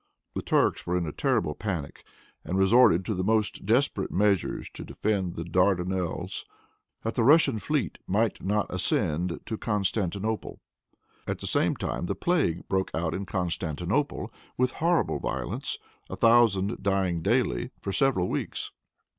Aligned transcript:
The 0.33 0.41
Turks 0.41 0.87
were 0.87 0.97
in 0.97 1.05
a 1.05 1.11
terrible 1.11 1.53
panic, 1.53 2.03
and 2.43 2.57
resorted 2.57 3.05
to 3.05 3.13
the 3.13 3.23
most 3.23 3.67
desperate 3.67 4.09
measures 4.09 4.67
to 4.71 4.83
defend 4.83 5.35
the 5.35 5.43
Dardanelles, 5.43 6.43
that 7.03 7.13
the 7.13 7.21
Russian 7.23 7.59
fleet 7.59 7.99
might 8.07 8.41
not 8.41 8.65
ascend 8.73 9.39
to 9.45 9.59
Constantinople. 9.59 10.59
At 11.27 11.37
the 11.37 11.45
same 11.45 11.75
time 11.75 12.07
the 12.07 12.15
plague 12.15 12.67
broke 12.67 12.89
out 12.95 13.13
in 13.13 13.27
Constantinople 13.27 14.31
with 14.57 14.71
horrible 14.71 15.19
violence, 15.19 15.77
a 16.09 16.15
thousand 16.15 16.81
dying 16.81 17.21
daily, 17.21 17.69
for 17.79 17.91
several 17.93 18.27
weeks. 18.27 18.71